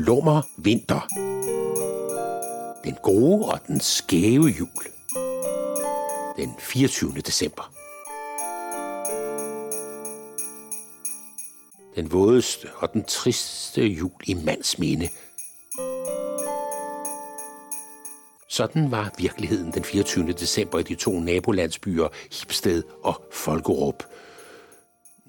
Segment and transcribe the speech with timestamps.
[0.00, 1.08] lummer vinter.
[2.84, 4.84] Den gode og den skæve jul.
[6.36, 7.12] Den 24.
[7.12, 7.72] december.
[11.96, 15.08] Den vådeste og den triste jul i mands minde.
[18.48, 20.32] Sådan var virkeligheden den 24.
[20.32, 24.04] december i de to nabolandsbyer Hipsted og Folkerup–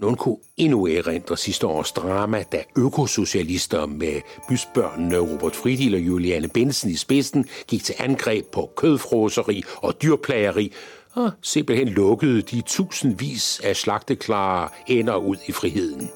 [0.01, 6.47] nogen kunne endnu erindre sidste års drama, da økosocialister med bysbørnene Robert Fridil og Juliane
[6.47, 10.73] Bensen i spidsen gik til angreb på kødfroseri og dyrplageri
[11.13, 16.09] og simpelthen lukkede de tusindvis af slagteklare ender ud i friheden.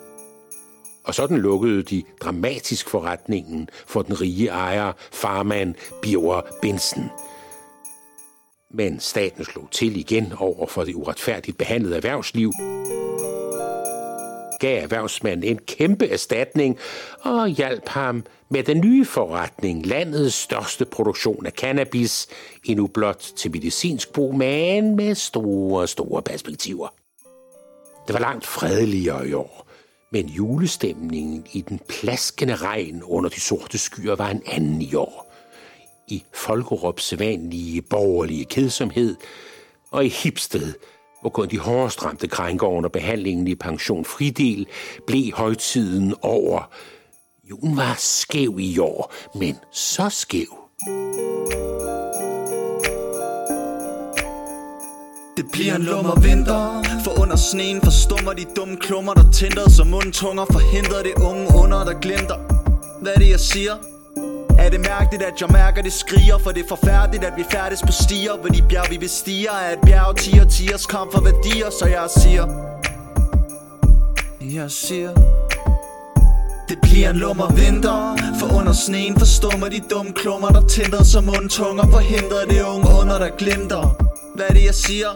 [1.04, 7.10] Og sådan lukkede de dramatisk forretningen for den rige ejer, farmand Birger Bensen.
[8.72, 12.52] Men staten slog til igen over for det uretfærdigt behandlede erhvervsliv–
[14.60, 16.78] gav erhvervsmanden en kæmpe erstatning
[17.22, 22.28] og hjalp ham med den nye forretning, landets største produktion af cannabis,
[22.64, 26.88] endnu blot til medicinsk brug, men med store, store perspektiver.
[28.08, 29.68] Det var langt fredeligere i år,
[30.12, 35.34] men julestemningen i den plaskende regn under de sorte skyer var en anden i år.
[36.08, 39.16] I Folkerups sædvanlige borgerlige kedsomhed,
[39.92, 40.74] og i Hipsted–
[41.26, 44.68] hvor kun de hårdest ramte krænker under behandlingen i pension fridel,
[45.08, 46.70] blev højtiden over.
[47.50, 50.58] Julen var skæv i år, men så skæv.
[55.38, 59.88] Det bliver en lummer vinter For under sneen forstummer de dumme klummer Der tænder som
[59.88, 62.38] mundtunger Forhindrer det unge under der glimter
[63.02, 63.95] Hvad er det jeg siger?
[64.66, 66.38] Er det mærkeligt, at jeg mærker det skriger?
[66.38, 68.36] For det er forfærdeligt, at vi færdes på stier.
[68.42, 71.70] Hvor de bjerg vi bestiger er et bjerg Tiger, tiers kamp for værdier.
[71.80, 72.46] Så jeg siger
[74.42, 75.10] Jeg siger
[76.70, 78.18] det bliver en lummer vinter.
[78.40, 81.84] For under sneen forstummer de dumme klummer Der tænder som mundtunger.
[81.92, 83.96] Forhindrer det unge under der glimter.
[84.36, 85.10] Hvad er det jeg siger?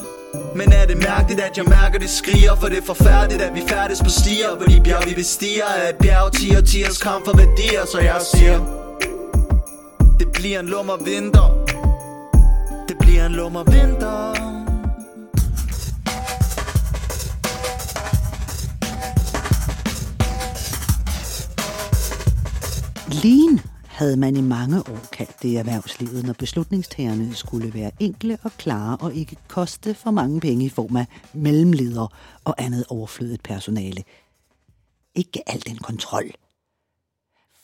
[0.56, 2.56] Men er det mærkeligt, at jeg mærker det skriger?
[2.56, 4.56] For det er forfærdeligt, at vi færdes på stier.
[4.56, 7.86] Hvor de bjerg vi bestiger er et bjerg Tiger, tiers kamp for værdier.
[7.86, 8.79] Så jeg siger
[10.20, 11.66] det bliver en lummer vinter.
[12.88, 14.34] Det bliver en lummer vinter.
[23.24, 28.52] Lean havde man i mange år kaldt det erhvervslivet, når beslutningstagerne skulle være enkle og
[28.58, 32.08] klare og ikke koste for mange penge i form af mellemledere
[32.44, 34.04] og andet overflødet personale.
[35.16, 36.32] Ikke al den kontrol,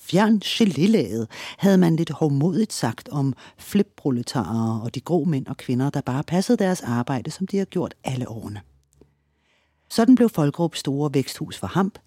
[0.10, 1.28] Fjern gelillaget,
[1.58, 6.24] havde man lidt hårdmodigt sagt om flipproletarer og de grå mænd og kvinder, der bare
[6.24, 8.62] passede deres arbejde, som de har gjort alle årene.
[9.90, 12.00] Sådan blev Folkerup store væksthus for Hamp,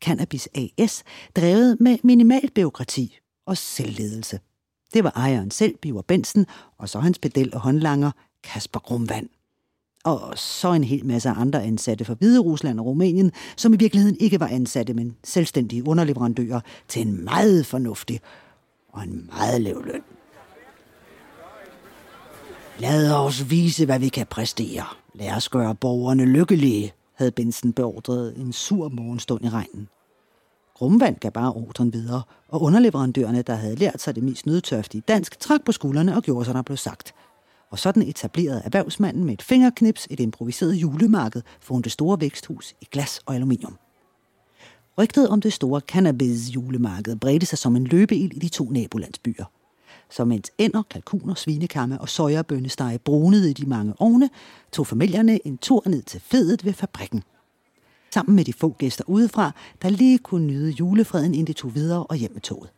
[0.00, 1.04] Cannabis AS,
[1.36, 4.40] drevet med minimal byråkrati og selvledelse.
[4.94, 6.46] Det var ejeren selv, Biver Bensen,
[6.78, 8.10] og så hans pedel og håndlanger,
[8.44, 9.28] Kasper Grumvand
[10.06, 14.16] og så en hel masse andre ansatte fra Hvide Rusland og Rumænien, som i virkeligheden
[14.20, 18.20] ikke var ansatte, men selvstændige underleverandører til en meget fornuftig
[18.92, 20.02] og en meget lav løn.
[22.78, 24.84] Lad os vise, hvad vi kan præstere.
[25.14, 29.88] Lad os gøre borgerne lykkelige, havde Benson beordret en sur morgenstund i regnen.
[30.74, 35.40] Grumvand gav bare ordren videre, og underleverandørerne, der havde lært sig det mest nødtørftige dansk,
[35.40, 37.14] trak på skuldrene og gjorde, som der blev sagt–
[37.70, 42.84] og sådan etablerede erhvervsmanden med et fingerknips et improviseret julemarked foran det store væksthus i
[42.90, 43.78] glas og aluminium.
[44.98, 49.44] Rygtet om det store cannabis julemarked bredte sig som en løbeild i de to nabolandsbyer.
[50.10, 54.30] Så mens ender, kalkuner, svinekamme og sojabønnesteg brunede i de mange ovne,
[54.72, 57.22] tog familierne en tur ned til fedet ved fabrikken.
[58.14, 59.52] Sammen med de få gæster udefra,
[59.82, 62.70] der lige kunne nyde julefreden, inden de tog videre og hjem med toget.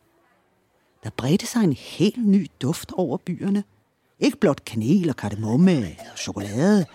[1.03, 3.63] Der bredte sig en helt ny duft over byerne–
[4.19, 6.85] ikke blot kanel og kardemomme og chokolade.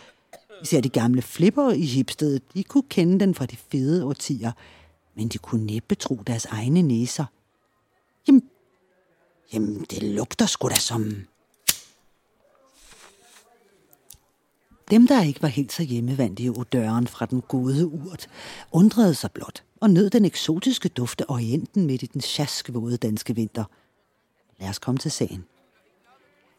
[0.62, 4.52] Især de gamle flipper i hipstedet, de kunne kende den fra de fede årtier,
[5.14, 7.24] men de kunne næppe tro deres egne næser.
[8.26, 8.42] Jamen,
[9.52, 11.26] jamen det lugter sgu da som...
[14.90, 18.28] Dem, der ikke var helt så hjemmevandte i døren fra den gode urt,
[18.72, 23.34] undrede sig blot og nød den eksotiske duft af orienten midt i den sjaskvåde danske
[23.34, 23.64] vinter.
[24.60, 25.44] Lad os komme til sagen.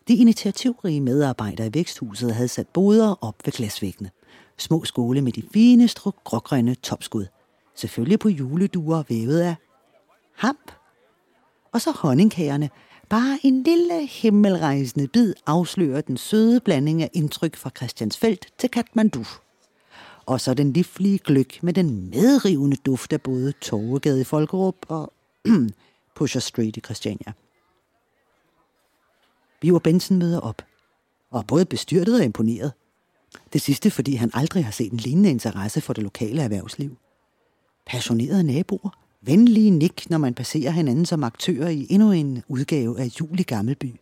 [0.08, 4.12] De initiativrige medarbejdere i væksthuset havde sat boder op ved glasvæggene.
[4.58, 7.26] Små skåle med de fineste grågrønne topskud.
[7.76, 9.56] Selvfølgelig på juleduer vævet af
[10.36, 10.72] hamp.
[11.72, 12.70] Og så honningkagerne.
[13.10, 19.26] Bare en lille himmelrejsende bid afslører den søde blanding af indtryk fra Christiansfeldt til Kathmandu.
[20.26, 25.14] Og så den livlige gløk med den medrivende duft af både Torvegade i Folkerup og
[26.16, 27.34] Pusher Street i Christiania.
[29.62, 30.62] Biver Benson møder op,
[31.32, 32.74] og er både bestyrtet og imponeret.
[33.54, 36.98] Det sidste, fordi han aldrig har set en lignende interesse for det lokale erhvervsliv.
[37.86, 38.90] Passionerede naboer,
[39.22, 43.44] venlige nik, når man passerer hinanden som aktører i endnu en udgave af Jul i
[43.44, 43.96] Gammelby.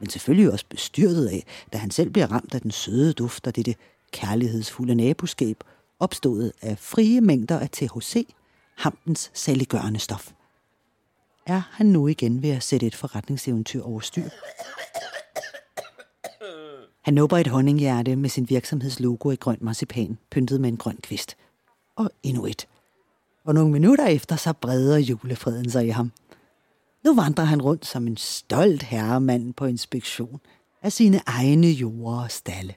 [0.00, 3.56] Men selvfølgelig også bestyrtet af, da han selv bliver ramt af den søde duft og
[3.56, 3.74] dette
[4.12, 5.64] kærlighedsfulde naboskab,
[6.00, 8.26] opstået af frie mængder af THC,
[8.76, 10.32] hampens saliggørende stof.
[11.50, 14.28] Er han nu igen ved at sætte et forretningseventyr over styr?
[17.04, 21.36] Han nubber et honninghjerte med sin virksomhedslogo i grøn marcipan, pyntet med en grøn kvist.
[21.96, 22.66] Og endnu et.
[23.44, 26.12] Og nogle minutter efter, så breder julefreden sig i ham.
[27.04, 30.40] Nu vandrer han rundt som en stolt herremand på inspektion
[30.82, 32.74] af sine egne jorder og stalle.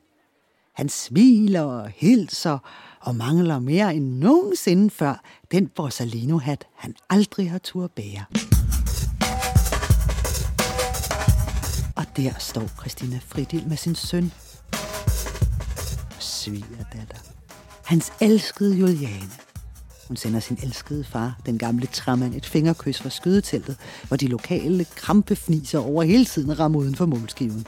[0.75, 2.57] Han smiler og hilser
[3.01, 8.52] og mangler mere end nogensinde før den Borsalino-hat, han aldrig har tur bære.
[12.18, 14.31] Der står Christina Fridil med sin søn.
[16.19, 17.18] Svigerdatter.
[17.83, 19.30] Hans elskede Juliane.
[20.07, 23.77] Hun sender sin elskede far, den gamle træmand, et fingerkys fra skydeteltet,
[24.07, 27.68] hvor de lokale krampefniser over hele tiden rammer uden for målskiven.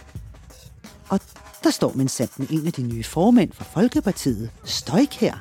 [1.09, 1.19] Og
[1.63, 5.33] der står man sandt med en af de nye formænd for Folkepartiet, Støjk her.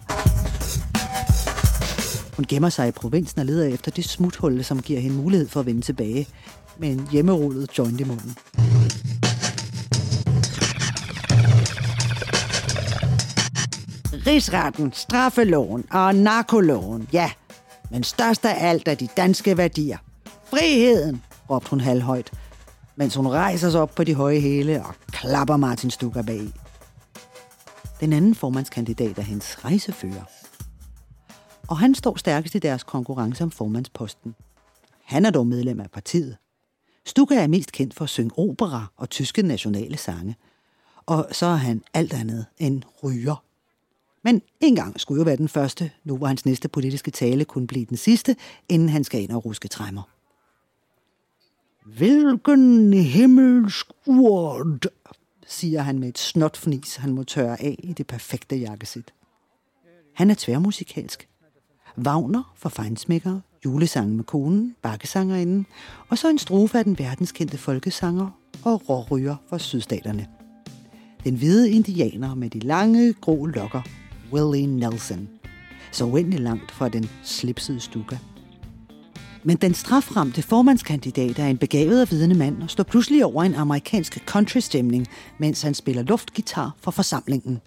[2.36, 5.60] Hun gemmer sig i provinsen og leder efter det smuthul, som giver hende mulighed for
[5.60, 6.28] at vende tilbage
[6.78, 8.36] med en hjemmerullet joint i munden.
[14.26, 17.30] Rigsretten, straffeloven og narkoloven, ja.
[17.90, 19.98] Men størst af alt er de danske værdier.
[20.44, 22.32] Friheden, råbte hun halvhøjt,
[22.96, 26.52] mens hun rejser sig op på de høje hæle og klapper Martin Stukker bag.
[28.00, 30.24] Den anden formandskandidat er hendes rejsefører.
[31.68, 34.34] Og han står stærkest i deres konkurrence om formandsposten.
[35.04, 36.36] Han er dog medlem af partiet.
[37.06, 40.36] Stukker er mest kendt for at synge opera og tyske nationale sange.
[41.06, 43.42] Og så er han alt andet end ryger.
[44.24, 47.84] Men engang skulle jo være den første, nu hvor hans næste politiske tale kunne blive
[47.84, 48.36] den sidste,
[48.68, 50.02] inden han skal ind og ruske træmmer.
[51.96, 54.80] Hvilken himmelsk ord,
[55.46, 59.12] siger han med et snotfnis, han må tørre af i det perfekte jakkesæt.
[60.14, 61.28] Han er tværmusikalsk.
[61.98, 65.66] Wagner for fejnsmækkere, julesange med konen, bakkesangerinden,
[66.08, 68.30] og så en strofe af den verdenskendte folkesanger
[68.64, 70.26] og råryger for sydstaterne.
[71.24, 73.82] Den hvide indianer med de lange, grå lokker,
[74.34, 75.28] Willie Nelson.
[75.90, 78.16] Så uendelig langt fra den slipsede stuga.
[79.42, 83.54] Men den straframte formandskandidat er en begavet og vidende mand og står pludselig over en
[83.54, 85.06] amerikansk countrystemning,
[85.38, 87.60] mens han spiller luftgitar for forsamlingen.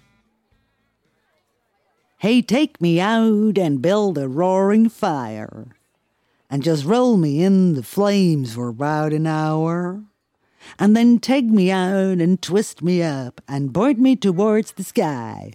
[2.19, 5.65] Hey, take me out and build a roaring fire.
[6.49, 10.03] And just roll me in the flames for about an hour.
[10.79, 15.51] And then take me out and twist me up and point me towards the sky.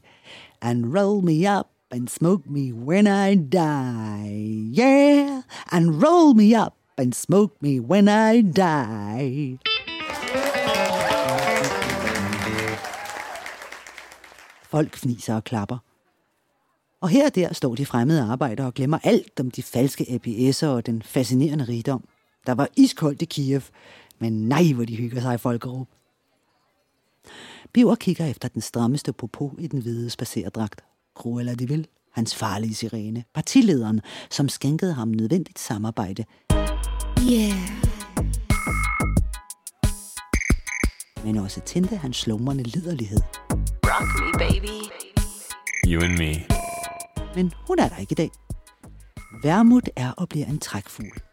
[0.65, 4.71] And roll me up and smoke me when I die.
[4.79, 5.43] Yeah,
[5.73, 9.59] and roll me up and smoke me when I die.
[14.71, 15.79] Folk fniser og klapper.
[17.01, 20.67] Og her og der står de fremmede arbejdere og glemmer alt om de falske APS'er
[20.67, 22.05] og den fascinerende rigdom.
[22.47, 23.63] Der var iskoldt i Kiev,
[24.19, 25.89] men nej, hvor de hygger sig i Folkerup.
[27.73, 30.85] Biver kigger efter den strammeste popo i den hvide spacerdragt.
[31.15, 34.01] Cruella de Vil, hans farlige sirene, partilederen,
[34.31, 36.25] som skænkede ham nødvendigt samarbejde.
[37.31, 37.83] Yeah.
[41.25, 43.21] Men også tændte hans slumrende liderlighed.
[43.85, 44.73] Rock me, baby.
[45.87, 46.35] You and me.
[47.35, 48.31] Men hun er der ikke i dag.
[49.43, 51.32] Værmut er og bliver en trækfugl.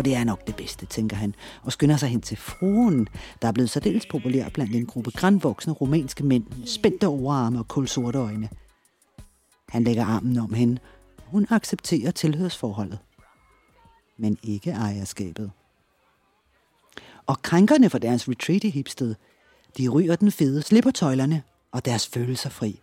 [0.00, 3.08] Og det er nok det bedste, tænker han, og skynder sig hen til fruen,
[3.42, 8.18] der er blevet særdeles populær blandt en gruppe grænvoksne romanske mænd spændte overarme og kulsorte
[8.18, 8.48] øjne.
[9.68, 10.80] Han lægger armen om hende.
[11.26, 12.98] Hun accepterer tilhørsforholdet.
[14.16, 15.50] Men ikke ejerskabet.
[17.26, 19.14] Og krænkerne for deres retreat i Hipsted,
[19.78, 21.42] de ryger den fede, slipper tøjlerne
[21.72, 22.80] og deres følelser fri.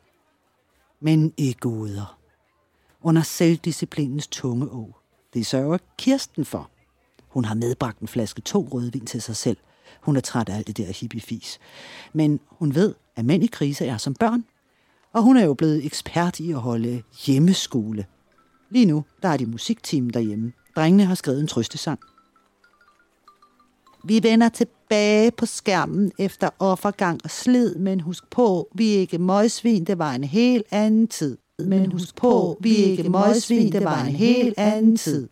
[1.00, 2.20] Men i goder.
[3.02, 4.96] Under selvdisciplinens tunge å.
[5.34, 6.70] Det sørger Kirsten for.
[7.38, 9.58] Hun har medbragt en flaske to rødvin til sig selv.
[10.02, 11.60] Hun er træt af alt det der hippiefis.
[12.14, 14.46] Men hun ved, at mænd i krise er som børn,
[15.14, 18.06] og hun er jo blevet ekspert i at holde hjemmeskole.
[18.70, 20.54] Lige nu, der er de musikteam derhjemme.
[20.76, 22.00] Drengene har skrevet en trøstesang.
[24.04, 29.18] Vi vender tilbage på skærmen efter offergang og slid, men husk på, vi er ikke
[29.18, 31.38] møgsvin, det var en helt anden tid.
[31.60, 35.30] Men husk på, vi er ikke møgsvin, det var en helt anden tid.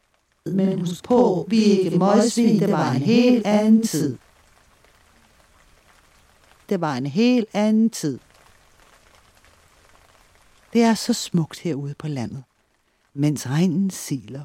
[0.51, 4.17] Men husk på, vi er ikke møgsvin, det var en helt anden tid.
[6.69, 8.19] Det var en helt anden tid.
[10.73, 12.43] Det er så smukt herude på landet,
[13.13, 14.43] mens regnen siler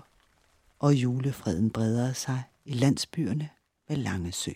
[0.78, 3.48] og julefreden breder sig i landsbyerne
[3.88, 4.52] ved Langesø.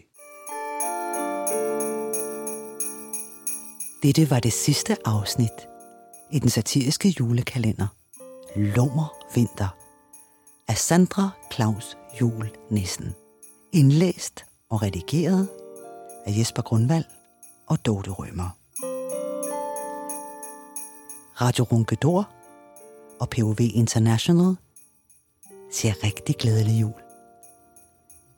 [4.02, 5.68] Dette var det sidste afsnit
[6.32, 7.86] i den satiriske julekalender
[8.56, 9.83] Lummer Vinter
[10.68, 13.14] af Sandra Claus Jul Nissen.
[13.72, 15.48] Indlæst og redigeret
[16.26, 17.04] af Jesper Grundvald
[17.66, 18.56] og Dorte Rømer.
[21.40, 22.30] Radio Runkedor
[23.20, 24.56] og POV International
[25.70, 27.00] siger rigtig glædelig jul.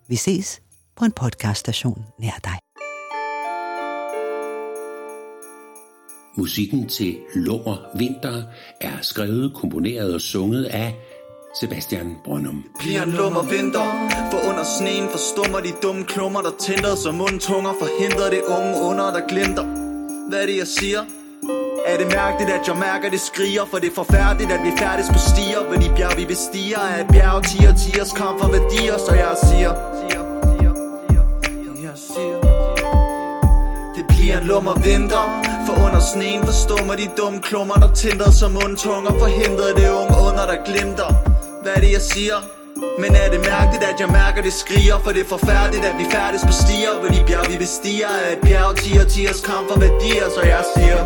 [0.09, 0.62] Vi ses
[0.97, 2.59] på en podcaststation nær dig.
[6.37, 8.42] Musikken til Lummer Vinter
[8.80, 10.95] er skrevet, komponeret og sunget af
[11.61, 12.65] Sebastian Brønum.
[12.79, 13.87] Bliver en lummer vinter
[14.31, 19.07] For under sneen forstummer de dumme klummer Der tænder som mundtunger Forhindrer det unge under
[19.17, 19.65] der glimter
[20.29, 21.03] Hvad er det jeg siger?
[21.87, 23.65] Er det mærkeligt at jeg mærker det skriger?
[23.71, 26.79] For det er forfærdeligt at vi færdes på stier Ved de bjerg vi bestiger.
[26.79, 29.73] Er et bjerg tiger tigers kamp for værdier Så jeg siger.
[31.87, 32.37] Jeg siger.
[33.97, 35.25] Det bliver en lummer vinter
[35.67, 40.45] For under sneen forstummer de dumme klummer Der tænder som mundtunger Forhindrer det unge under
[40.51, 41.11] der glimter
[41.67, 42.39] hvad er det jeg siger?
[42.99, 44.99] Men er det mærkeligt at jeg mærker det skriger?
[45.05, 46.93] For det er forfærdeligt at vi færdes på stier.
[47.03, 48.77] Ved de bjerg vi bestiger Er et bjerg.
[48.77, 51.01] Tiger tiers kamp for værdier Så jeg siger.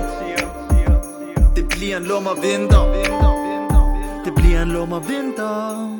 [1.57, 2.85] Det bliver en lummer vinter.
[4.25, 6.00] Det bliver en lummer vinter.